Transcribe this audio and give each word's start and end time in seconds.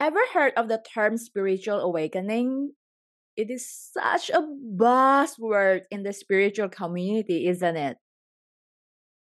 Ever 0.00 0.20
heard 0.32 0.52
of 0.56 0.68
the 0.68 0.82
term 0.94 1.18
spiritual 1.18 1.80
awakening? 1.80 2.72
It 3.36 3.50
is 3.50 3.68
such 3.68 4.30
a 4.30 4.42
buzzword 4.42 5.82
in 5.90 6.02
the 6.02 6.12
spiritual 6.12 6.68
community, 6.68 7.48
isn't 7.48 7.76
it? 7.76 7.96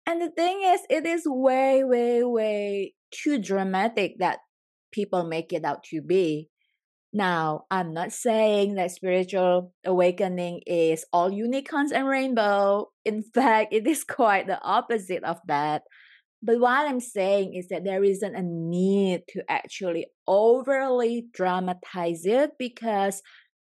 And 0.07 0.21
the 0.21 0.31
thing 0.31 0.61
is, 0.62 0.81
it 0.89 1.07
is 1.07 1.23
way, 1.27 1.85
way, 1.85 2.25
way 2.25 2.95
too 3.11 3.39
dramatic 3.39 4.19
that 4.19 4.39
people 4.93 5.25
make 5.25 5.53
it 5.53 5.65
out 5.65 5.85
to 5.85 6.03
be. 6.03 6.48
Now, 7.12 7.64
I'm 7.71 7.95
not 7.95 8.12
saying 8.12 8.75
that 8.75 8.91
spiritual 8.91 9.73
awakening 9.85 10.62
is 10.66 11.05
all 11.12 11.32
unicorns 11.32 11.93
and 11.93 12.07
rainbow. 12.07 12.89
In 13.05 13.23
fact, 13.35 13.73
it 13.73 13.87
is 13.87 14.05
quite 14.05 14.46
the 14.46 14.61
opposite 14.62 15.25
of 15.25 15.39
that. 15.46 15.82
But 16.43 16.61
what 16.61 16.86
I'm 16.86 17.00
saying 17.00 17.55
is 17.55 17.68
that 17.68 17.84
there 17.84 18.05
isn't 18.05 18.36
a 18.36 18.43
need 18.43 19.23
to 19.30 19.43
actually 19.48 20.07
overly 20.27 21.27
dramatize 21.32 22.25
it 22.25 22.52
because 22.59 23.23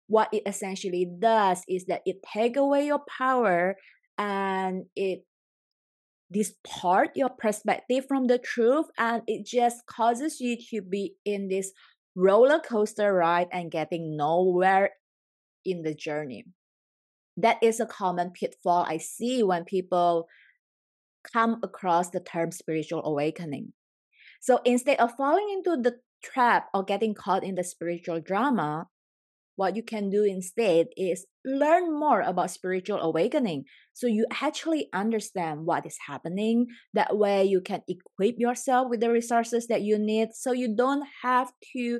what 0.07 0.29
it 0.33 0.43
essentially 0.45 1.07
does 1.19 1.63
is 1.67 1.85
that 1.85 2.01
it 2.05 2.17
take 2.33 2.55
away 2.55 2.85
your 2.85 3.01
power 3.17 3.75
and 4.17 4.85
it 4.95 5.25
distort 6.31 7.09
your 7.15 7.29
perspective 7.29 8.05
from 8.07 8.27
the 8.27 8.37
truth 8.37 8.85
and 8.97 9.21
it 9.27 9.45
just 9.45 9.85
causes 9.85 10.39
you 10.39 10.55
to 10.69 10.81
be 10.81 11.15
in 11.25 11.49
this 11.49 11.73
roller 12.15 12.59
coaster 12.59 13.13
ride 13.13 13.47
and 13.51 13.71
getting 13.71 14.15
nowhere 14.15 14.91
in 15.65 15.81
the 15.81 15.93
journey. 15.93 16.45
That 17.37 17.57
is 17.61 17.79
a 17.79 17.85
common 17.85 18.31
pitfall 18.31 18.85
I 18.87 18.97
see 18.97 19.43
when 19.43 19.65
people 19.65 20.27
come 21.23 21.59
across 21.63 22.09
the 22.09 22.19
term 22.19 22.51
spiritual 22.51 23.03
awakening. 23.05 23.73
So 24.41 24.59
instead 24.65 24.99
of 24.99 25.15
falling 25.15 25.47
into 25.51 25.81
the 25.81 25.97
trap 26.23 26.69
or 26.73 26.83
getting 26.83 27.13
caught 27.13 27.43
in 27.43 27.55
the 27.55 27.63
spiritual 27.63 28.19
drama, 28.19 28.87
what 29.55 29.75
you 29.75 29.83
can 29.83 30.09
do 30.09 30.23
instead 30.23 30.87
is 30.97 31.25
learn 31.45 31.93
more 31.93 32.21
about 32.21 32.49
spiritual 32.49 32.99
awakening 32.99 33.65
so 33.93 34.07
you 34.07 34.25
actually 34.41 34.87
understand 34.93 35.65
what 35.65 35.85
is 35.85 35.97
happening. 36.07 36.67
That 36.93 37.17
way, 37.17 37.43
you 37.43 37.61
can 37.61 37.81
equip 37.87 38.35
yourself 38.39 38.87
with 38.89 39.01
the 39.01 39.11
resources 39.11 39.67
that 39.67 39.81
you 39.81 39.99
need 39.99 40.29
so 40.33 40.51
you 40.51 40.75
don't 40.75 41.05
have 41.21 41.51
to 41.75 41.99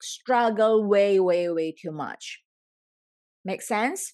struggle 0.00 0.86
way, 0.88 1.18
way, 1.20 1.48
way 1.50 1.74
too 1.78 1.92
much. 1.92 2.40
Make 3.44 3.62
sense? 3.62 4.12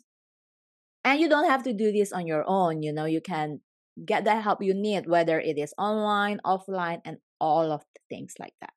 And 1.04 1.20
you 1.20 1.28
don't 1.28 1.48
have 1.48 1.64
to 1.64 1.72
do 1.72 1.92
this 1.92 2.12
on 2.12 2.26
your 2.26 2.44
own. 2.46 2.82
You 2.82 2.92
know, 2.92 3.06
you 3.06 3.20
can 3.20 3.60
get 4.04 4.24
the 4.24 4.40
help 4.40 4.62
you 4.62 4.74
need, 4.74 5.08
whether 5.08 5.40
it 5.40 5.58
is 5.58 5.74
online, 5.76 6.40
offline, 6.44 7.00
and 7.04 7.18
all 7.40 7.72
of 7.72 7.80
the 7.94 8.00
things 8.08 8.34
like 8.38 8.54
that. 8.60 8.72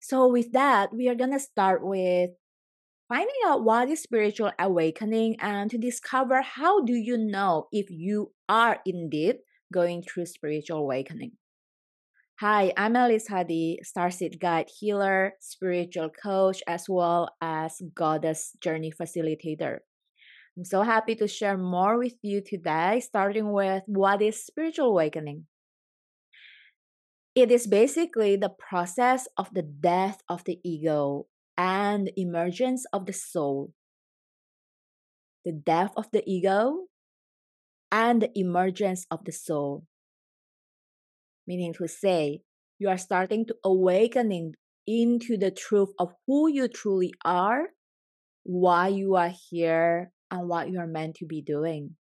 So, 0.00 0.28
with 0.28 0.52
that, 0.52 0.94
we 0.94 1.08
are 1.08 1.14
going 1.14 1.32
to 1.32 1.40
start 1.40 1.84
with 1.84 2.30
finding 3.08 3.36
out 3.46 3.64
what 3.64 3.88
is 3.88 4.02
spiritual 4.02 4.52
awakening 4.58 5.36
and 5.40 5.70
to 5.70 5.78
discover 5.78 6.42
how 6.42 6.82
do 6.84 6.94
you 6.94 7.16
know 7.18 7.66
if 7.72 7.90
you 7.90 8.32
are 8.48 8.78
indeed 8.86 9.36
going 9.72 10.02
through 10.02 10.26
spiritual 10.26 10.78
awakening. 10.78 11.32
Hi, 12.40 12.72
I'm 12.76 12.96
Elie 12.96 13.18
Shadi, 13.18 13.76
Starseed 13.82 14.38
Guide 14.38 14.68
Healer, 14.78 15.32
spiritual 15.40 16.10
coach, 16.10 16.62
as 16.66 16.84
well 16.88 17.30
as 17.40 17.80
Goddess 17.94 18.52
Journey 18.60 18.92
Facilitator. 18.92 19.78
I'm 20.56 20.64
so 20.64 20.82
happy 20.82 21.14
to 21.16 21.28
share 21.28 21.58
more 21.58 21.98
with 21.98 22.14
you 22.22 22.40
today, 22.40 23.00
starting 23.00 23.52
with 23.52 23.82
what 23.86 24.22
is 24.22 24.42
spiritual 24.42 24.86
awakening. 24.86 25.44
It 27.34 27.52
is 27.52 27.66
basically 27.66 28.36
the 28.36 28.48
process 28.48 29.28
of 29.36 29.52
the 29.52 29.60
death 29.60 30.22
of 30.30 30.44
the 30.44 30.58
ego 30.64 31.26
and 31.58 32.10
emergence 32.16 32.86
of 32.90 33.04
the 33.04 33.12
soul. 33.12 33.74
The 35.44 35.52
death 35.52 35.92
of 35.94 36.10
the 36.10 36.22
ego 36.26 36.86
and 37.92 38.22
the 38.22 38.30
emergence 38.34 39.06
of 39.10 39.26
the 39.26 39.32
soul. 39.32 39.84
Meaning 41.46 41.74
to 41.74 41.86
say, 41.86 42.40
you 42.78 42.88
are 42.88 42.98
starting 42.98 43.44
to 43.46 43.56
awakening 43.62 44.54
into 44.86 45.36
the 45.36 45.50
truth 45.50 45.90
of 45.98 46.14
who 46.26 46.48
you 46.48 46.66
truly 46.66 47.12
are, 47.26 47.68
why 48.42 48.88
you 48.88 49.16
are 49.16 49.32
here, 49.50 50.12
and 50.30 50.48
what 50.48 50.70
you 50.70 50.78
are 50.78 50.86
meant 50.86 51.16
to 51.16 51.26
be 51.26 51.42
doing. 51.42 51.96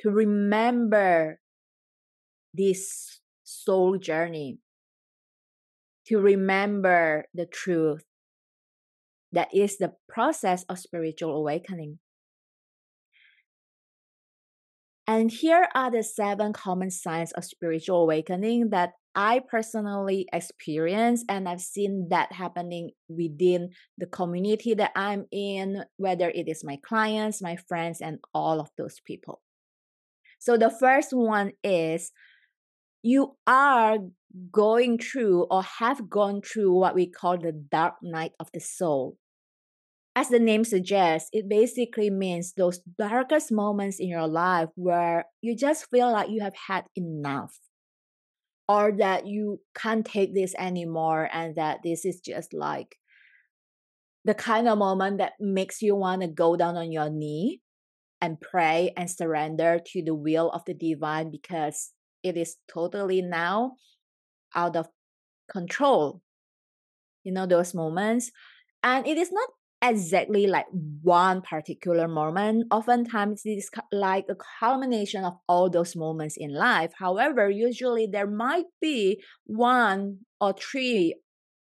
To 0.00 0.10
remember 0.10 1.40
this 2.54 3.20
soul 3.44 3.98
journey, 3.98 4.58
to 6.06 6.18
remember 6.18 7.26
the 7.34 7.46
truth 7.46 8.04
that 9.32 9.54
is 9.54 9.78
the 9.78 9.92
process 10.08 10.64
of 10.68 10.78
spiritual 10.78 11.36
awakening. 11.36 11.98
And 15.10 15.28
here 15.28 15.66
are 15.74 15.90
the 15.90 16.04
seven 16.04 16.52
common 16.52 16.92
signs 16.92 17.32
of 17.32 17.44
spiritual 17.44 18.02
awakening 18.02 18.70
that 18.70 18.92
I 19.12 19.40
personally 19.40 20.28
experience, 20.32 21.24
and 21.28 21.48
I've 21.48 21.60
seen 21.60 22.06
that 22.10 22.30
happening 22.30 22.92
within 23.08 23.70
the 23.98 24.06
community 24.06 24.72
that 24.74 24.92
I'm 24.94 25.26
in, 25.32 25.82
whether 25.96 26.30
it 26.30 26.46
is 26.46 26.62
my 26.62 26.78
clients, 26.86 27.42
my 27.42 27.56
friends, 27.56 28.00
and 28.00 28.20
all 28.32 28.60
of 28.60 28.70
those 28.78 29.00
people. 29.04 29.42
So 30.38 30.56
the 30.56 30.70
first 30.70 31.12
one 31.12 31.54
is 31.64 32.12
you 33.02 33.34
are 33.48 33.96
going 34.52 34.98
through 34.98 35.48
or 35.50 35.64
have 35.64 36.08
gone 36.08 36.40
through 36.40 36.72
what 36.72 36.94
we 36.94 37.10
call 37.10 37.36
the 37.36 37.50
dark 37.50 37.94
night 38.00 38.30
of 38.38 38.48
the 38.54 38.60
soul. 38.60 39.16
As 40.16 40.28
the 40.28 40.40
name 40.40 40.64
suggests, 40.64 41.30
it 41.32 41.48
basically 41.48 42.10
means 42.10 42.52
those 42.54 42.80
darkest 42.98 43.52
moments 43.52 44.00
in 44.00 44.08
your 44.08 44.26
life 44.26 44.68
where 44.74 45.26
you 45.40 45.56
just 45.56 45.88
feel 45.90 46.10
like 46.10 46.30
you 46.30 46.40
have 46.42 46.56
had 46.66 46.84
enough 46.96 47.56
or 48.68 48.92
that 48.98 49.26
you 49.26 49.60
can't 49.74 50.04
take 50.04 50.34
this 50.34 50.54
anymore 50.58 51.28
and 51.32 51.56
that 51.56 51.78
this 51.84 52.04
is 52.04 52.20
just 52.20 52.52
like 52.52 52.96
the 54.24 54.34
kind 54.34 54.68
of 54.68 54.78
moment 54.78 55.18
that 55.18 55.32
makes 55.40 55.80
you 55.80 55.94
want 55.94 56.22
to 56.22 56.28
go 56.28 56.56
down 56.56 56.76
on 56.76 56.92
your 56.92 57.08
knee 57.08 57.60
and 58.20 58.40
pray 58.40 58.92
and 58.96 59.10
surrender 59.10 59.80
to 59.84 60.02
the 60.02 60.14
will 60.14 60.50
of 60.50 60.64
the 60.66 60.74
divine 60.74 61.30
because 61.30 61.92
it 62.22 62.36
is 62.36 62.56
totally 62.68 63.22
now 63.22 63.72
out 64.54 64.76
of 64.76 64.88
control. 65.50 66.20
You 67.24 67.32
know 67.32 67.46
those 67.46 67.74
moments. 67.74 68.30
And 68.82 69.06
it 69.06 69.18
is 69.18 69.32
not 69.32 69.48
exactly 69.82 70.46
like 70.46 70.66
one 71.02 71.42
particular 71.42 72.06
moment. 72.06 72.66
Oftentimes, 72.70 73.42
it 73.44 73.50
is 73.50 73.70
like 73.92 74.26
a 74.28 74.36
culmination 74.60 75.24
of 75.24 75.34
all 75.48 75.70
those 75.70 75.96
moments 75.96 76.36
in 76.36 76.54
life. 76.54 76.92
However, 76.98 77.48
usually 77.48 78.06
there 78.06 78.26
might 78.26 78.66
be 78.80 79.22
one 79.44 80.18
or 80.40 80.52
three 80.52 81.14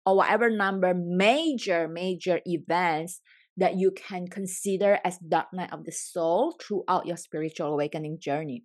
or 0.04 0.16
whatever 0.16 0.50
number 0.50 0.92
major, 0.94 1.88
major 1.88 2.40
events 2.44 3.20
that 3.56 3.76
you 3.76 3.92
can 3.92 4.26
consider 4.26 4.98
as 5.04 5.18
dark 5.18 5.46
night 5.52 5.72
of 5.72 5.84
the 5.84 5.92
soul 5.92 6.56
throughout 6.60 7.06
your 7.06 7.16
spiritual 7.16 7.68
awakening 7.68 8.18
journey. 8.20 8.64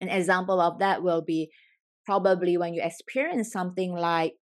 An 0.00 0.08
example 0.08 0.60
of 0.60 0.78
that 0.78 1.02
will 1.02 1.22
be 1.22 1.50
probably 2.04 2.56
when 2.56 2.74
you 2.74 2.82
experience 2.82 3.50
something 3.50 3.94
like 3.94 4.34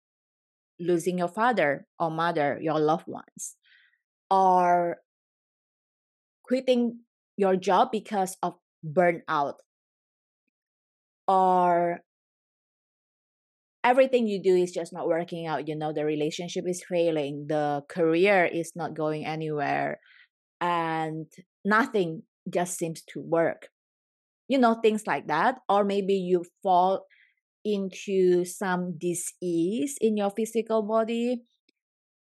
losing 0.81 1.19
your 1.19 1.29
father 1.29 1.87
or 1.99 2.11
mother, 2.11 2.59
your 2.61 2.81
loved 2.81 3.07
ones 3.07 3.57
are 4.33 4.97
quitting 6.43 7.01
your 7.37 7.55
job 7.57 7.93
because 7.93 8.37
of 8.43 8.55
burnout. 8.81 9.61
Or 11.29 12.01
everything 13.85 14.27
you 14.27 14.43
do 14.43 14.57
is 14.57 14.73
just 14.73 14.93
not 14.93 15.09
working 15.09 15.47
out 15.47 15.67
you 15.67 15.77
know 15.77 15.93
the 15.93 16.05
relationship 16.05 16.65
is 16.69 16.85
failing 16.89 17.47
the 17.49 17.83
career 17.89 18.45
is 18.45 18.73
not 18.77 18.95
going 18.95 19.27
anywhere 19.27 19.99
and 20.61 21.27
nothing 21.65 22.23
just 22.49 22.79
seems 22.79 23.03
to 23.03 23.21
work. 23.21 23.69
You 24.49 24.59
know 24.59 24.75
things 24.75 25.07
like 25.07 25.29
that 25.29 25.59
or 25.69 25.85
maybe 25.85 26.15
you 26.15 26.45
fall 26.63 27.07
into 27.65 28.45
some 28.45 28.99
disease 28.99 29.97
in 30.01 30.17
your 30.17 30.31
physical 30.31 30.83
body 30.83 31.43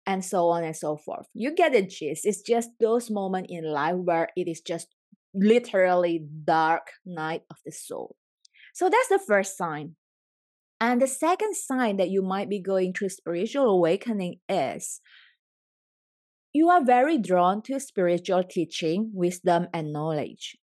and 0.09 0.25
so 0.25 0.49
on 0.49 0.65
and 0.65 0.75
so 0.75 0.97
forth. 0.97 1.27
You 1.35 1.55
get 1.55 1.73
the 1.73 1.83
gist. 1.83 2.25
It's 2.25 2.41
just 2.41 2.71
those 2.81 3.11
moments 3.11 3.53
in 3.53 3.63
life 3.63 3.97
where 3.97 4.31
it 4.37 4.49
is 4.49 4.63
just 4.63 4.89
literally 5.35 6.27
dark 6.45 6.89
night 7.05 7.43
of 7.51 7.59
the 7.65 7.71
soul. 7.71 8.17
So 8.73 8.89
that's 8.89 9.09
the 9.09 9.21
first 9.25 9.59
sign. 9.59 9.97
And 10.81 11.03
the 11.03 11.07
second 11.07 11.55
sign 11.55 11.99
that 11.99 12.09
you 12.09 12.23
might 12.23 12.49
be 12.49 12.59
going 12.59 12.95
through 12.95 13.11
spiritual 13.11 13.67
awakening 13.67 14.37
is 14.49 15.03
you 16.55 16.71
are 16.71 16.83
very 16.83 17.19
drawn 17.19 17.61
to 17.63 17.79
spiritual 17.79 18.45
teaching, 18.45 19.11
wisdom, 19.13 19.67
and 19.75 19.93
knowledge. 19.93 20.57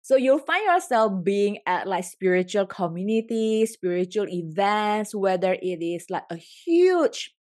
So 0.00 0.16
you'll 0.16 0.38
find 0.38 0.64
yourself 0.64 1.22
being 1.22 1.58
at 1.66 1.86
like 1.86 2.04
spiritual 2.04 2.66
community, 2.66 3.66
spiritual 3.66 4.28
events, 4.28 5.14
whether 5.14 5.52
it 5.52 5.84
is 5.84 6.06
like 6.08 6.24
a 6.30 6.36
huge 6.36 7.34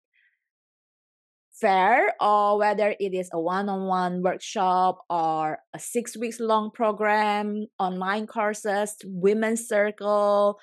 fair 1.60 2.14
or 2.20 2.58
whether 2.58 2.94
it 3.00 3.14
is 3.14 3.28
a 3.32 3.40
one-on-one 3.40 4.22
workshop 4.22 4.98
or 5.10 5.58
a 5.74 5.78
six 5.78 6.16
weeks 6.16 6.38
long 6.40 6.70
program 6.70 7.66
online 7.78 8.26
courses 8.26 8.94
women's 9.04 9.66
circle 9.66 10.58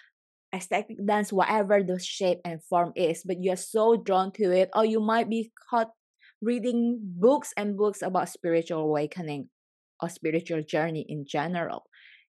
aesthetic 0.54 0.98
dance 1.06 1.34
whatever 1.34 1.84
the 1.84 2.00
shape 2.00 2.40
and 2.46 2.64
form 2.64 2.94
is 2.96 3.24
but 3.26 3.38
you're 3.42 3.56
so 3.56 3.98
drawn 3.98 4.32
to 4.32 4.52
it 4.52 4.70
or 4.74 4.86
you 4.86 5.00
might 5.00 5.30
be 5.30 5.52
caught 5.70 5.90
reading 6.42 7.00
books 7.02 7.54
and 7.58 7.78
books 7.78 8.02
about 8.02 8.30
spiritual 8.30 8.80
awakening 8.80 9.50
or 10.02 10.10
spiritual 10.10 10.62
journey 10.62 11.06
in 11.08 11.26
general. 11.28 11.84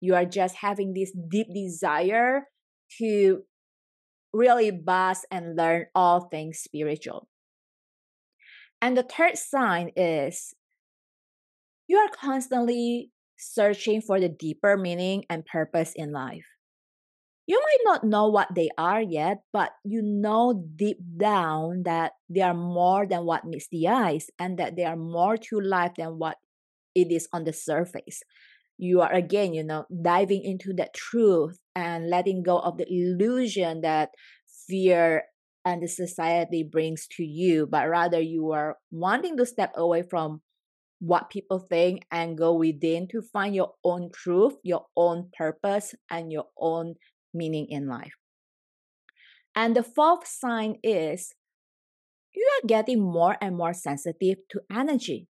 You 0.01 0.15
are 0.15 0.25
just 0.25 0.57
having 0.57 0.95
this 0.95 1.13
deep 1.31 1.49
desire 1.55 2.47
to 2.99 3.43
really 4.33 4.71
buzz 4.71 5.25
and 5.31 5.57
learn 5.57 5.87
all 5.95 6.29
things 6.29 6.59
spiritual 6.59 7.29
and 8.83 8.97
the 8.97 9.03
third 9.03 9.37
sign 9.37 9.91
is 9.97 10.55
you 11.87 11.99
are 11.99 12.09
constantly 12.09 13.11
searching 13.37 14.01
for 14.01 14.21
the 14.21 14.29
deeper 14.29 14.77
meaning 14.77 15.25
and 15.29 15.45
purpose 15.45 15.93
in 15.97 16.13
life. 16.13 16.47
You 17.47 17.61
might 17.61 17.83
not 17.83 18.05
know 18.05 18.29
what 18.29 18.55
they 18.55 18.69
are 18.79 19.03
yet, 19.03 19.39
but 19.53 19.73
you 19.85 20.03
know 20.03 20.65
deep 20.77 20.99
down 21.17 21.83
that 21.83 22.13
they 22.29 22.43
are 22.43 22.55
more 22.55 23.07
than 23.07 23.25
what 23.25 23.45
meets 23.45 23.67
the 23.73 23.89
eyes 23.89 24.31
and 24.39 24.57
that 24.59 24.77
they 24.77 24.85
are 24.85 24.97
more 24.97 25.37
to 25.37 25.61
life 25.61 25.93
than 25.99 26.19
what 26.19 26.37
it 26.95 27.11
is 27.11 27.27
on 27.33 27.45
the 27.45 27.53
surface. 27.53 28.23
You 28.79 29.01
are 29.01 29.13
again, 29.13 29.53
you 29.53 29.65
know, 29.65 29.85
diving 29.91 30.43
into 30.45 30.73
that 30.75 30.95
truth 30.95 31.59
and 31.75 32.09
letting 32.09 32.45
go 32.45 32.61
of 32.61 32.79
the 32.79 32.87
illusion 32.89 33.81
that 33.81 34.11
fear 34.69 35.25
and 35.65 35.83
the 35.83 35.89
society 35.89 36.63
brings 36.63 37.07
to 37.17 37.25
you, 37.25 37.67
but 37.67 37.89
rather 37.89 38.21
you 38.21 38.53
are 38.53 38.79
wanting 38.91 39.37
to 39.37 39.47
step 39.47 39.73
away 39.77 40.03
from 40.03 40.41
what 41.01 41.31
people 41.31 41.59
think 41.59 42.05
and 42.11 42.37
go 42.37 42.55
within 42.55 43.09
to 43.09 43.23
find 43.23 43.55
your 43.55 43.73
own 43.85 44.11
truth, 44.13 44.55
your 44.63 44.87
own 44.97 45.31
purpose, 45.37 45.95
and 46.11 46.31
your 46.31 46.47
own 46.59 46.95
meaning 47.33 47.67
in 47.71 47.89
life. 47.89 48.13
And 49.55 49.75
the 49.75 49.83
fourth 49.83 50.27
sign 50.27 50.77
is 50.83 51.35
you 52.35 52.49
are 52.59 52.67
getting 52.67 53.01
more 53.01 53.37
and 53.41 53.57
more 53.57 53.75
sensitive 53.75 54.39
to 54.51 54.61
energy. 54.71 55.27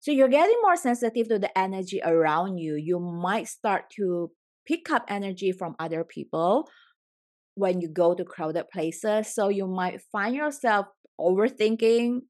So 0.00 0.12
you're 0.12 0.28
getting 0.28 0.58
more 0.62 0.76
sensitive 0.76 1.28
to 1.28 1.38
the 1.38 1.56
energy 1.58 2.00
around 2.04 2.58
you. 2.58 2.76
You 2.76 3.00
might 3.00 3.48
start 3.48 3.90
to 3.96 4.30
pick 4.66 4.90
up 4.90 5.04
energy 5.08 5.52
from 5.52 5.74
other 5.78 6.04
people 6.04 6.68
when 7.56 7.80
you 7.80 7.88
go 7.88 8.14
to 8.14 8.24
crowded 8.24 8.66
places. 8.72 9.34
So 9.34 9.48
you 9.48 9.66
might 9.66 10.00
find 10.12 10.36
yourself 10.36 10.86
overthinking 11.18 12.20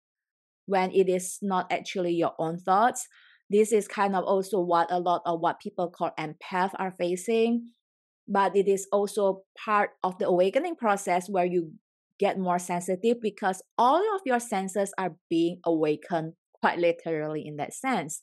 when 0.67 0.91
it 0.93 1.09
is 1.09 1.39
not 1.43 1.71
actually 1.71 2.13
your 2.13 2.33
own 2.39 2.59
thoughts. 2.59 3.07
This 3.51 3.73
is 3.73 3.87
kind 3.87 4.17
of 4.17 4.25
also 4.25 4.61
what 4.61 4.91
a 4.91 4.99
lot 4.99 5.23
of 5.27 5.41
what 5.41 5.61
people 5.61 5.91
call 5.91 6.13
empath 6.19 6.71
are 6.77 6.95
facing. 6.99 7.71
But 8.29 8.57
it 8.57 8.67
is 8.67 8.89
also 8.91 9.43
part 9.65 9.91
of 10.03 10.19
the 10.19 10.27
awakening 10.27 10.77
process 10.77 11.29
where 11.29 11.45
you 11.45 11.73
get 12.19 12.39
more 12.39 12.59
sensitive 12.59 13.21
because 13.21 13.63
all 13.77 14.03
of 14.15 14.23
your 14.25 14.41
senses 14.41 14.93
are 14.99 15.17
being 15.29 15.61
awakened 15.65 16.33
quite 16.61 16.79
literally 16.79 17.47
in 17.47 17.57
that 17.57 17.75
sense. 17.75 18.23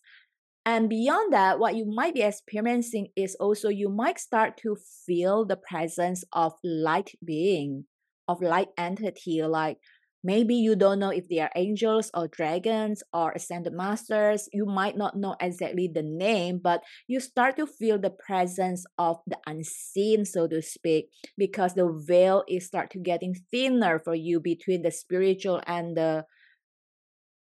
And 0.65 0.89
beyond 0.89 1.33
that, 1.33 1.59
what 1.59 1.75
you 1.75 1.85
might 1.85 2.13
be 2.13 2.21
experiencing 2.21 3.09
is 3.17 3.35
also 3.35 3.67
you 3.67 3.89
might 3.89 4.17
start 4.17 4.55
to 4.63 4.77
feel 5.05 5.45
the 5.45 5.57
presence 5.57 6.23
of 6.31 6.53
light 6.63 7.11
being, 7.23 7.85
of 8.29 8.41
light 8.41 8.69
entity, 8.77 9.43
like 9.43 9.77
maybe 10.23 10.55
you 10.55 10.77
don't 10.77 10.99
know 10.99 11.09
if 11.09 11.27
they 11.27 11.39
are 11.39 11.51
angels 11.57 12.09
or 12.13 12.29
dragons 12.29 13.03
or 13.11 13.33
ascended 13.33 13.73
masters. 13.73 14.47
You 14.53 14.65
might 14.65 14.95
not 14.95 15.17
know 15.17 15.35
exactly 15.41 15.89
the 15.93 16.01
name, 16.01 16.61
but 16.63 16.81
you 17.07 17.19
start 17.19 17.57
to 17.57 17.67
feel 17.67 17.99
the 17.99 18.15
presence 18.25 18.85
of 18.97 19.17
the 19.27 19.37
unseen, 19.45 20.23
so 20.23 20.47
to 20.47 20.61
speak, 20.61 21.09
because 21.37 21.73
the 21.73 21.91
veil 22.07 22.45
is 22.47 22.67
start 22.67 22.89
to 22.91 22.99
getting 22.99 23.35
thinner 23.51 23.99
for 23.99 24.15
you 24.15 24.39
between 24.39 24.81
the 24.81 24.91
spiritual 24.91 25.61
and 25.67 25.97
the 25.97 26.23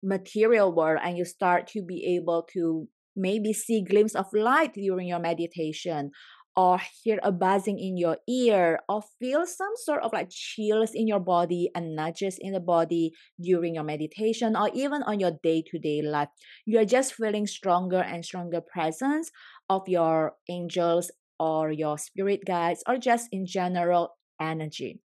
material 0.03 0.73
world 0.75 1.01
and 1.03 1.17
you 1.17 1.25
start 1.25 1.67
to 1.67 1.83
be 1.83 2.17
able 2.17 2.47
to 2.53 2.89
maybe 3.17 3.53
see 3.53 3.83
glimpse 3.83 4.15
of 4.15 4.27
light 4.33 4.75
during 4.75 5.09
your 5.09 5.19
meditation 5.19 6.11
or 6.57 6.81
hear 7.03 7.19
a 7.23 7.31
buzzing 7.31 7.79
in 7.79 7.99
your 7.99 8.17
ear 8.27 8.79
or 8.89 9.03
feel 9.21 9.45
some 9.45 9.73
sort 9.77 10.03
of 10.03 10.13
like 10.13 10.31
chills 10.31 10.93
in 10.95 11.07
your 11.07 11.21
body 11.21 11.71
and 11.75 11.95
nudges 11.95 12.39
in 12.41 12.55
the 12.55 12.61
body 12.61 13.13
during 13.39 13.75
your 13.75 13.85
meditation 13.85 14.57
or 14.57 14.71
even 14.73 15.03
on 15.03 15.21
your 15.21 15.33
day-to-day 15.43 16.01
life. 16.01 16.29
You're 16.65 16.87
just 16.87 17.15
feeling 17.15 17.47
stronger 17.47 18.01
and 18.01 18.25
stronger 18.25 18.63
presence 18.63 19.31
of 19.69 19.83
your 19.87 20.33
angels 20.49 21.11
or 21.39 21.71
your 21.71 21.99
spirit 21.99 22.41
guides 22.47 22.83
or 22.89 22.97
just 22.97 23.29
in 23.31 23.45
general 23.47 24.17
energy. 24.41 25.01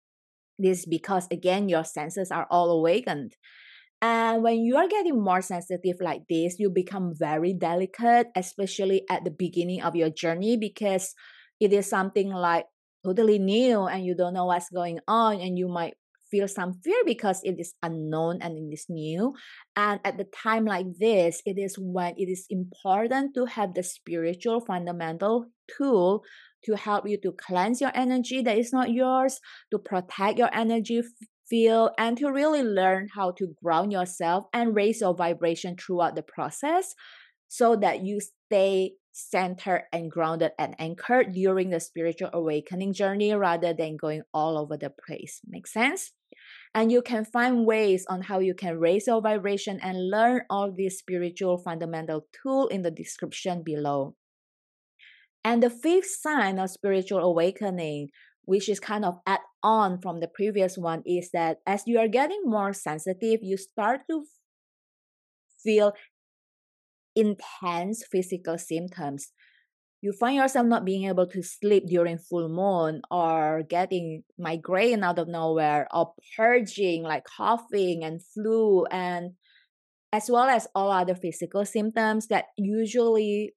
This 0.60 0.80
is 0.80 0.86
because 0.86 1.28
again 1.32 1.70
your 1.70 1.86
senses 1.86 2.30
are 2.30 2.48
all 2.52 2.72
awakened 2.72 3.36
and 4.02 4.44
when 4.44 4.60
you 4.60 4.78
are 4.78 4.88
getting 4.88 5.22
more 5.22 5.42
sensitive 5.42 5.98
like 6.00 6.22
this, 6.30 6.60
you 6.60 6.70
become 6.70 7.14
very 7.18 7.54
delicate, 7.54 8.28
especially 8.36 9.04
at 9.10 9.24
the 9.24 9.32
beginning 9.32 9.82
of 9.82 9.96
your 9.96 10.10
journey, 10.10 10.58
because 10.58 11.14
it 11.60 11.74
is 11.74 11.88
something 11.88 12.30
like 12.30 12.66
totally 13.04 13.40
new 13.40 13.86
and 13.86 14.06
you 14.06 14.16
don't 14.16 14.34
know 14.34 14.46
what's 14.46 14.70
going 14.70 15.00
on, 15.08 15.40
and 15.40 15.58
you 15.58 15.68
might 15.68 15.96
feel 16.30 16.48
some 16.48 16.74
fear 16.84 17.02
because 17.06 17.40
it 17.44 17.56
is 17.58 17.74
unknown 17.82 18.40
and 18.42 18.58
it 18.58 18.74
is 18.74 18.86
new. 18.90 19.34
And 19.76 20.00
at 20.04 20.18
the 20.18 20.26
time 20.26 20.66
like 20.66 20.86
this, 21.00 21.42
it 21.46 21.58
is 21.58 21.76
when 21.80 22.16
it 22.18 22.30
is 22.30 22.46
important 22.50 23.34
to 23.36 23.46
have 23.46 23.74
the 23.74 23.84
spiritual 23.84 24.60
fundamental 24.60 25.46
tool 25.78 26.24
to 26.66 26.76
help 26.76 27.08
you 27.08 27.18
to 27.22 27.32
cleanse 27.32 27.80
your 27.80 27.92
energy 27.94 28.42
that 28.42 28.58
is 28.58 28.74
not 28.74 28.92
yours, 28.92 29.40
to 29.72 29.80
protect 29.80 30.38
your 30.38 30.50
energy 30.54 31.02
feel, 31.50 31.92
and 31.98 32.18
to 32.18 32.32
really 32.32 32.64
learn 32.64 33.08
how 33.16 33.32
to 33.32 33.56
ground 33.64 33.92
yourself 33.92 34.46
and 34.54 34.76
raise 34.76 35.02
your 35.02 35.16
vibration 35.16 35.76
throughout 35.76 36.16
the 36.16 36.24
process 36.24 36.94
so 37.48 37.76
that 37.76 38.02
you 38.04 38.20
stay 38.20 38.94
centered 39.12 39.84
and 39.92 40.12
grounded 40.12 40.52
and 40.60 40.76
anchored 40.78 41.34
during 41.34 41.72
the 41.72 41.80
spiritual 41.80 42.30
awakening 42.34 42.94
journey 42.94 43.34
rather 43.34 43.74
than 43.74 43.98
going 43.98 44.22
all 44.34 44.58
over 44.58 44.78
the 44.78 44.92
place. 45.08 45.42
Make 45.48 45.66
sense? 45.66 46.12
And 46.76 46.92
you 46.92 47.02
can 47.02 47.26
find 47.26 47.66
ways 47.66 48.06
on 48.08 48.22
how 48.22 48.40
you 48.40 48.54
can 48.54 48.78
raise 48.80 49.08
your 49.08 49.22
vibration 49.22 49.80
and 49.82 50.12
learn 50.12 50.42
all 50.50 50.72
these 50.72 51.00
spiritual 51.00 51.58
fundamental 51.58 52.28
tool 52.32 52.68
in 52.68 52.84
the 52.84 52.92
description 52.92 53.64
below. 53.64 54.16
And 55.44 55.64
the 55.64 55.70
fifth 55.70 56.12
sign 56.20 56.60
of 56.60 56.70
spiritual 56.70 57.20
awakening 57.20 58.10
which 58.48 58.70
is 58.70 58.80
kind 58.80 59.04
of 59.04 59.20
add 59.28 59.42
on 59.62 60.00
from 60.00 60.22
the 60.22 60.28
previous 60.28 60.78
one, 60.78 61.04
is 61.06 61.30
that 61.34 61.58
as 61.68 61.84
you 61.86 62.00
are 62.00 62.08
getting 62.08 62.42
more 62.46 62.72
sensitive, 62.72 63.42
you 63.44 63.58
start 63.58 64.02
to 64.10 64.24
feel 65.62 65.92
intense 67.14 68.06
physical 68.10 68.58
symptoms. 68.58 69.34
You 70.02 70.14
find 70.14 70.38
yourself 70.38 70.66
not 70.66 70.86
being 70.86 71.10
able 71.10 71.28
to 71.28 71.44
sleep 71.44 71.88
during 71.88 72.20
full 72.20 72.48
moon 72.48 73.02
or 73.12 73.64
getting 73.68 74.24
migraine 74.40 75.04
out 75.04 75.20
of 75.20 75.28
nowhere 75.28 75.88
or 75.94 76.14
purging 76.38 77.04
like 77.04 77.26
coughing 77.26 78.04
and 78.04 78.24
flu 78.24 78.86
and 78.86 79.32
as 80.14 80.30
well 80.30 80.48
as 80.48 80.68
all 80.74 80.90
other 80.90 81.16
physical 81.16 81.66
symptoms 81.66 82.28
that 82.28 82.46
usually 82.56 83.54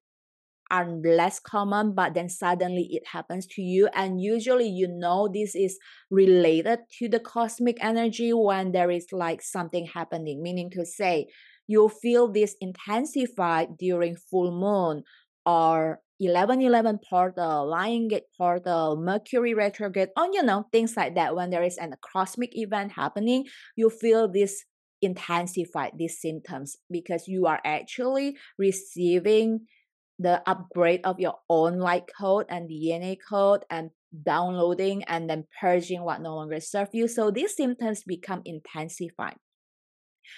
are 0.71 0.89
less 0.89 1.39
common, 1.39 1.93
but 1.93 2.13
then 2.13 2.29
suddenly 2.29 2.87
it 2.91 3.05
happens 3.05 3.45
to 3.45 3.61
you. 3.61 3.89
And 3.93 4.21
usually, 4.21 4.67
you 4.67 4.87
know, 4.87 5.27
this 5.31 5.53
is 5.53 5.77
related 6.09 6.79
to 6.99 7.09
the 7.09 7.19
cosmic 7.19 7.83
energy 7.83 8.33
when 8.33 8.71
there 8.71 8.89
is 8.89 9.07
like 9.11 9.41
something 9.41 9.85
happening, 9.85 10.41
meaning 10.41 10.71
to 10.71 10.85
say, 10.85 11.27
you 11.67 11.89
feel 11.89 12.31
this 12.31 12.55
intensified 12.59 13.77
during 13.77 14.15
full 14.15 14.51
moon 14.51 15.03
or 15.45 15.99
1111 16.17 16.99
portal, 17.09 17.67
Lion 17.67 18.07
Gate 18.07 18.29
portal, 18.37 18.95
Mercury 18.95 19.53
retrograde, 19.53 20.09
or 20.15 20.27
you 20.31 20.43
know, 20.43 20.67
things 20.71 20.95
like 20.95 21.15
that. 21.15 21.35
When 21.35 21.49
there 21.49 21.63
is 21.63 21.77
an 21.77 21.93
cosmic 22.13 22.55
event 22.55 22.93
happening, 22.93 23.45
you 23.75 23.89
feel 23.89 24.31
this 24.31 24.63
intensified 25.01 25.93
these 25.97 26.21
symptoms 26.21 26.77
because 26.91 27.27
you 27.27 27.47
are 27.47 27.59
actually 27.65 28.37
receiving 28.57 29.65
the 30.21 30.41
upgrade 30.47 31.01
of 31.03 31.19
your 31.19 31.35
own 31.49 31.79
light 31.79 32.03
code 32.19 32.45
and 32.49 32.69
DNA 32.69 33.17
code 33.27 33.65
and 33.69 33.89
downloading 34.23 35.03
and 35.05 35.29
then 35.29 35.45
purging 35.59 36.03
what 36.03 36.21
no 36.21 36.35
longer 36.35 36.59
serve 36.59 36.89
you. 36.93 37.07
So 37.07 37.31
these 37.31 37.55
symptoms 37.55 38.03
become 38.05 38.41
intensified. 38.45 39.37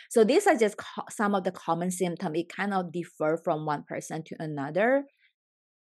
So 0.09 0.23
these 0.23 0.47
are 0.47 0.55
just 0.55 0.77
co- 0.77 1.09
some 1.09 1.35
of 1.35 1.43
the 1.43 1.51
common 1.51 1.91
symptoms. 1.91 2.37
It 2.37 2.49
kind 2.49 2.73
of 2.73 2.91
differ 2.91 3.39
from 3.43 3.65
one 3.65 3.83
person 3.83 4.23
to 4.23 4.35
another. 4.39 5.05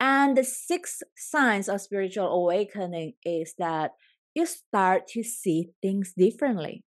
And 0.00 0.36
the 0.36 0.44
sixth 0.44 1.02
signs 1.16 1.68
of 1.68 1.80
spiritual 1.80 2.28
awakening 2.28 3.14
is 3.24 3.54
that 3.58 3.92
you 4.34 4.46
start 4.46 5.08
to 5.08 5.22
see 5.22 5.70
things 5.82 6.12
differently. 6.16 6.84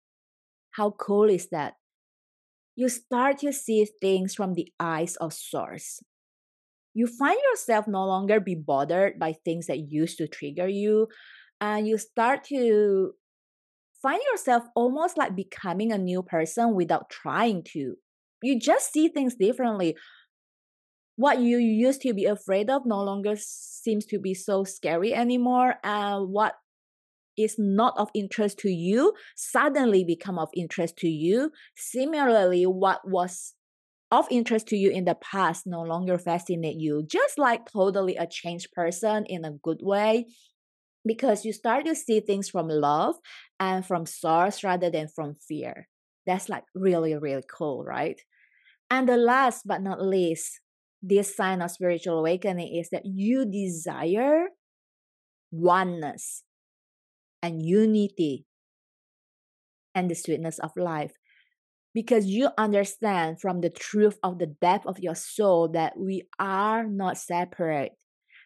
How 0.72 0.91
cool 0.91 1.29
is 1.29 1.50
that? 1.50 1.74
You 2.75 2.88
start 2.88 3.39
to 3.39 3.51
see 3.51 3.86
things 4.01 4.34
from 4.34 4.53
the 4.53 4.72
eyes 4.79 5.17
of 5.17 5.34
source. 5.34 6.01
You 6.93 7.07
find 7.07 7.38
yourself 7.51 7.88
no 7.88 8.05
longer 8.05 8.39
be 8.39 8.55
bothered 8.55 9.17
by 9.17 9.33
things 9.33 9.67
that 9.67 9.89
used 9.89 10.17
to 10.17 10.27
trigger 10.27 10.67
you, 10.67 11.07
and 11.60 11.88
you 11.88 11.98
start 11.98 12.43
to 12.45 13.13
find 14.01 14.21
yourself 14.31 14.63
almost 14.75 15.17
like 15.17 15.36
becoming 15.36 15.91
a 15.91 15.98
new 15.98 16.24
person 16.24 16.75
without 16.75 17.10
trying 17.10 17.63
to. 17.74 17.95
You 18.41 18.60
just 18.60 18.91
see 18.91 19.07
things 19.07 19.36
differently. 19.36 19.95
What 21.15 21.39
you 21.39 21.57
used 21.57 22.01
to 22.01 22.13
be 22.13 22.25
afraid 22.25 22.69
of 22.69 22.81
no 22.86 23.03
longer 23.03 23.36
seems 23.38 24.05
to 24.07 24.19
be 24.19 24.33
so 24.33 24.63
scary 24.63 25.13
anymore, 25.13 25.75
and 25.83 26.29
what 26.29 26.55
is 27.38 27.55
not 27.57 27.93
of 27.98 28.10
interest 28.13 28.60
to 28.60 28.69
you 28.69 29.13
suddenly 29.36 30.03
become 30.03 30.38
of 30.38 30.50
interest 30.55 30.98
to 30.98 31.07
you. 31.07 31.51
Similarly, 31.77 32.65
what 32.65 33.01
was 33.07 33.53
of 34.11 34.27
interest 34.29 34.67
to 34.67 34.77
you 34.77 34.91
in 34.91 35.05
the 35.05 35.15
past 35.15 35.65
no 35.65 35.81
longer 35.81 36.17
fascinate 36.17 36.77
you. 36.77 37.03
Just 37.07 37.37
like 37.37 37.71
totally 37.71 38.17
a 38.17 38.27
changed 38.27 38.71
person 38.73 39.25
in 39.25 39.45
a 39.45 39.51
good 39.51 39.79
way 39.81 40.27
because 41.05 41.45
you 41.45 41.53
start 41.53 41.85
to 41.85 41.95
see 41.95 42.19
things 42.19 42.49
from 42.49 42.67
love 42.67 43.15
and 43.59 43.85
from 43.85 44.05
source 44.05 44.63
rather 44.63 44.89
than 44.89 45.07
from 45.07 45.35
fear. 45.35 45.87
That's 46.27 46.49
like 46.49 46.63
really, 46.75 47.15
really 47.15 47.43
cool, 47.49 47.83
right? 47.83 48.19
And 48.89 49.09
the 49.09 49.17
last 49.17 49.63
but 49.65 49.81
not 49.81 50.01
least, 50.01 50.59
this 51.01 51.35
sign 51.35 51.61
of 51.61 51.71
spiritual 51.71 52.19
awakening 52.19 52.75
is 52.75 52.89
that 52.91 53.05
you 53.05 53.45
desire 53.45 54.47
oneness 55.51 56.43
and 57.41 57.61
unity 57.61 58.45
and 59.93 60.09
the 60.09 60.15
sweetness 60.15 60.59
of 60.59 60.71
life 60.75 61.13
because 61.93 62.25
you 62.25 62.50
understand 62.57 63.41
from 63.41 63.62
the 63.62 63.69
truth 63.69 64.17
of 64.24 64.39
the 64.39 64.48
depth 64.48 64.86
of 64.86 65.00
your 65.00 65.15
soul 65.15 65.67
that 65.69 65.98
we 65.98 66.27
are 66.39 66.86
not 66.86 67.17
separate 67.17 67.93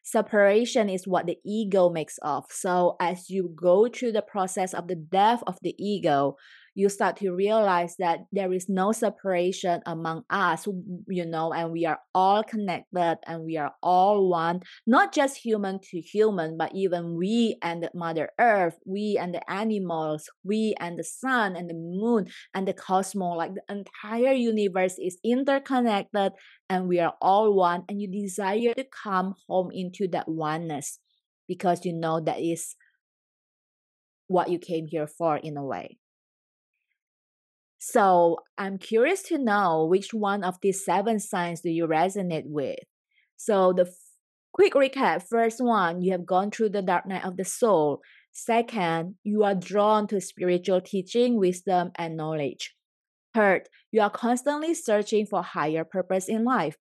Separation 0.06 0.88
is 0.88 1.08
what 1.08 1.26
the 1.26 1.40
ego 1.44 1.90
makes 1.90 2.20
of. 2.20 2.46
So 2.52 2.96
as 3.02 3.28
you 3.32 3.52
go 3.56 3.90
through 3.90 4.12
the 4.12 4.22
process 4.22 4.72
of 4.76 4.88
the 4.88 4.96
death 4.96 5.42
of 5.48 5.58
the 5.64 5.74
ego, 5.84 6.38
you 6.76 6.90
start 6.90 7.16
to 7.18 7.32
realize 7.32 7.96
that 8.00 8.20
there 8.34 8.52
is 8.52 8.68
no 8.68 8.92
separation 8.92 9.82
among 9.86 10.24
us, 10.30 10.68
you 11.08 11.26
know, 11.26 11.54
and 11.54 11.72
we 11.72 11.86
are 11.86 12.00
all 12.14 12.44
connected 12.44 13.18
and 13.26 13.46
we 13.46 13.56
are 13.56 13.72
all 13.82 14.30
one, 14.30 14.60
not 14.86 15.14
just 15.14 15.38
human 15.38 15.80
to 15.80 16.02
human, 16.02 16.58
but 16.58 16.72
even 16.76 17.16
we 17.16 17.58
and 17.62 17.82
the 17.82 17.90
Mother 17.96 18.30
Earth, 18.40 18.78
we 18.86 19.18
and 19.20 19.34
the 19.34 19.50
animals, 19.50 20.30
we 20.44 20.76
and 20.78 21.00
the 21.00 21.04
sun 21.04 21.56
and 21.56 21.70
the 21.70 21.74
moon 21.74 22.28
and 22.54 22.68
the 22.68 22.74
cosmos, 22.74 23.38
like 23.38 23.52
the 23.54 23.64
entire 23.74 24.34
universe 24.34 24.98
is 25.00 25.18
interconnected 25.24 26.34
and 26.70 26.88
we 26.88 27.00
are 27.00 27.14
all 27.22 27.54
one, 27.56 27.84
and 27.88 28.02
you 28.02 28.12
desire 28.12 28.74
to 28.74 28.86
come 29.04 29.34
home 29.48 29.70
into 29.72 30.08
that 30.10 30.28
oneness 30.28 31.00
because 31.48 31.86
you 31.86 31.94
know 31.94 32.20
that 32.20 32.42
is 32.42 32.76
what 34.28 34.50
you 34.50 34.60
came 34.60 34.88
here 34.88 35.08
for 35.08 35.38
in 35.38 35.56
a 35.56 35.64
way. 35.64 35.98
So 37.78 38.40
I'm 38.58 38.78
curious 38.78 39.22
to 39.24 39.38
know 39.38 39.86
which 39.86 40.14
one 40.14 40.44
of 40.44 40.56
these 40.62 40.84
seven 40.84 41.20
signs 41.20 41.62
do 41.62 41.70
you 41.70 41.88
resonate 41.88 42.46
with. 42.48 42.80
So 43.38 43.74
the 43.74 43.84
f- 43.84 43.94
quick 44.54 44.74
recap: 44.74 45.24
first 45.28 45.62
one, 45.62 46.02
you 46.02 46.12
have 46.12 46.26
gone 46.26 46.52
through 46.52 46.70
the 46.70 46.82
dark 46.82 47.06
night 47.06 47.26
of 47.26 47.38
the 47.38 47.46
soul. 47.46 48.02
Second, 48.32 49.16
you 49.24 49.44
are 49.44 49.56
drawn 49.56 50.08
to 50.08 50.20
spiritual 50.20 50.82
teaching, 50.82 51.38
wisdom, 51.38 51.92
and 51.96 52.18
knowledge. 52.18 52.76
Third, 53.34 53.70
you 53.92 54.02
are 54.02 54.10
constantly 54.10 54.74
searching 54.74 55.26
for 55.26 55.44
higher 55.44 55.84
purpose 55.84 56.28
in 56.28 56.44
life. 56.44 56.78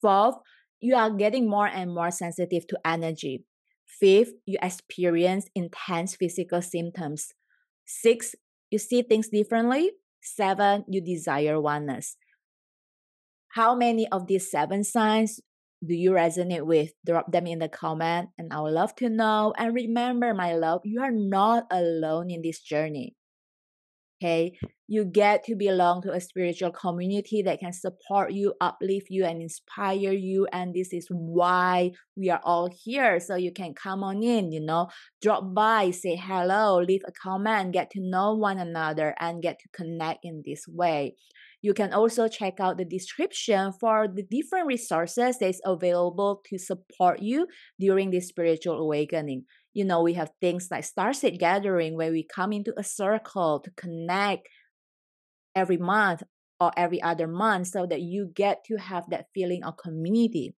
Fourth, 0.00 0.36
you 0.80 0.94
are 0.94 1.10
getting 1.10 1.48
more 1.48 1.66
and 1.66 1.92
more 1.92 2.10
sensitive 2.10 2.66
to 2.68 2.78
energy. 2.84 3.44
Fifth, 3.86 4.34
you 4.46 4.58
experience 4.62 5.48
intense 5.54 6.16
physical 6.16 6.62
symptoms. 6.62 7.32
Six, 7.86 8.34
you 8.70 8.78
see 8.78 9.02
things 9.02 9.28
differently. 9.28 9.92
Seven, 10.34 10.84
you 10.88 11.00
desire 11.00 11.60
oneness. 11.60 12.16
How 13.52 13.74
many 13.74 14.06
of 14.08 14.26
these 14.26 14.50
seven 14.50 14.84
signs 14.84 15.40
do 15.84 15.94
you 15.94 16.12
resonate 16.12 16.66
with? 16.66 16.92
Drop 17.06 17.32
them 17.32 17.46
in 17.46 17.58
the 17.58 17.68
comment 17.68 18.30
and 18.36 18.52
I 18.52 18.60
would 18.60 18.74
love 18.74 18.94
to 18.96 19.08
know. 19.08 19.54
And 19.56 19.74
remember, 19.74 20.34
my 20.34 20.54
love, 20.54 20.82
you 20.84 21.00
are 21.00 21.10
not 21.10 21.66
alone 21.70 22.30
in 22.30 22.42
this 22.42 22.60
journey. 22.60 23.16
Okay, 24.20 24.58
you 24.88 25.04
get 25.04 25.44
to 25.44 25.54
belong 25.54 26.02
to 26.02 26.12
a 26.12 26.20
spiritual 26.20 26.72
community 26.72 27.40
that 27.42 27.60
can 27.60 27.72
support 27.72 28.32
you, 28.32 28.54
uplift 28.60 29.06
you, 29.10 29.24
and 29.24 29.40
inspire 29.40 30.12
you. 30.12 30.48
And 30.52 30.74
this 30.74 30.92
is 30.92 31.06
why 31.08 31.92
we 32.16 32.28
are 32.28 32.40
all 32.42 32.68
here. 32.84 33.20
So 33.20 33.36
you 33.36 33.52
can 33.52 33.74
come 33.74 34.02
on 34.02 34.24
in, 34.24 34.50
you 34.50 34.60
know, 34.60 34.88
drop 35.22 35.54
by, 35.54 35.92
say 35.92 36.16
hello, 36.16 36.78
leave 36.78 37.02
a 37.06 37.12
comment, 37.12 37.72
get 37.72 37.90
to 37.90 38.00
know 38.00 38.34
one 38.34 38.58
another, 38.58 39.14
and 39.20 39.40
get 39.40 39.60
to 39.60 39.68
connect 39.72 40.24
in 40.24 40.42
this 40.44 40.64
way. 40.66 41.14
You 41.60 41.74
can 41.74 41.92
also 41.92 42.26
check 42.26 42.54
out 42.58 42.78
the 42.78 42.84
description 42.84 43.72
for 43.78 44.08
the 44.08 44.22
different 44.22 44.66
resources 44.66 45.38
that 45.38 45.48
is 45.48 45.60
available 45.64 46.42
to 46.46 46.58
support 46.58 47.20
you 47.20 47.46
during 47.78 48.10
this 48.10 48.28
spiritual 48.28 48.78
awakening 48.78 49.44
you 49.78 49.84
know, 49.84 50.02
we 50.02 50.14
have 50.14 50.32
things 50.40 50.66
like 50.72 50.84
Starseed 50.84 51.38
Gathering 51.38 51.96
where 51.96 52.10
we 52.10 52.26
come 52.26 52.52
into 52.52 52.74
a 52.76 52.82
circle 52.82 53.60
to 53.60 53.70
connect 53.76 54.48
every 55.54 55.76
month 55.76 56.24
or 56.58 56.72
every 56.76 57.00
other 57.00 57.28
month 57.28 57.68
so 57.68 57.86
that 57.86 58.00
you 58.00 58.28
get 58.34 58.64
to 58.64 58.74
have 58.76 59.04
that 59.10 59.26
feeling 59.32 59.62
of 59.62 59.76
community. 59.76 60.56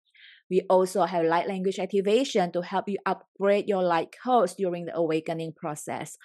We 0.48 0.62
also 0.70 1.04
have 1.04 1.26
light 1.26 1.46
language 1.46 1.78
activation 1.78 2.50
to 2.52 2.62
help 2.62 2.88
you 2.88 2.96
upgrade 3.04 3.68
your 3.68 3.82
light 3.82 4.08
codes 4.24 4.54
during 4.54 4.86
the 4.86 4.96
awakening 4.96 5.52
process. 5.54 6.16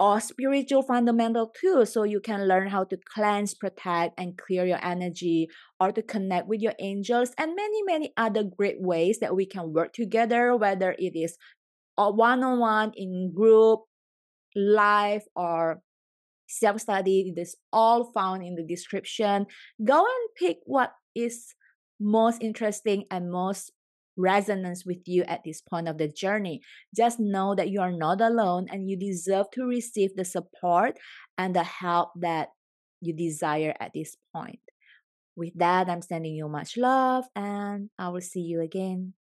Or 0.00 0.18
spiritual 0.18 0.82
fundamental 0.82 1.52
tools 1.60 1.92
so 1.92 2.04
you 2.04 2.20
can 2.20 2.48
learn 2.48 2.68
how 2.68 2.84
to 2.84 2.96
cleanse, 3.14 3.52
protect, 3.52 4.18
and 4.18 4.38
clear 4.38 4.64
your 4.64 4.82
energy, 4.82 5.48
or 5.78 5.92
to 5.92 6.00
connect 6.00 6.48
with 6.48 6.62
your 6.62 6.72
angels, 6.78 7.32
and 7.36 7.54
many, 7.54 7.82
many 7.82 8.14
other 8.16 8.44
great 8.44 8.80
ways 8.80 9.18
that 9.20 9.36
we 9.36 9.44
can 9.44 9.74
work 9.74 9.92
together, 9.92 10.56
whether 10.56 10.96
it 10.98 11.12
is 11.14 11.36
or 11.96 12.12
one-on-one 12.12 12.92
in 12.96 13.32
group 13.34 13.80
live 14.54 15.22
or 15.34 15.80
self-study 16.48 17.32
It 17.36 17.40
is 17.40 17.56
all 17.72 18.10
found 18.12 18.42
in 18.42 18.56
the 18.56 18.64
description. 18.64 19.46
Go 19.84 19.98
and 19.98 20.28
pick 20.36 20.58
what 20.64 20.92
is 21.14 21.54
most 22.00 22.42
interesting 22.42 23.04
and 23.10 23.30
most 23.30 23.72
resonance 24.16 24.84
with 24.84 25.06
you 25.06 25.22
at 25.24 25.44
this 25.44 25.60
point 25.60 25.88
of 25.88 25.98
the 25.98 26.08
journey. 26.08 26.60
Just 26.94 27.20
know 27.20 27.54
that 27.54 27.70
you 27.70 27.80
are 27.80 27.92
not 27.92 28.20
alone 28.20 28.66
and 28.70 28.88
you 28.88 28.96
deserve 28.98 29.46
to 29.52 29.64
receive 29.64 30.10
the 30.16 30.24
support 30.24 30.98
and 31.38 31.54
the 31.54 31.64
help 31.64 32.10
that 32.20 32.48
you 33.00 33.14
desire 33.14 33.74
at 33.80 33.92
this 33.94 34.16
point. 34.34 34.60
With 35.36 35.56
that 35.56 35.88
i'm 35.88 36.02
sending 36.02 36.34
you 36.34 36.48
much 36.48 36.76
love 36.76 37.24
and 37.34 37.88
i 37.98 38.08
will 38.08 38.20
see 38.20 38.40
you 38.40 38.60
again 38.60 39.14